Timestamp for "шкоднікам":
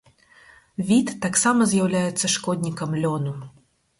2.37-2.95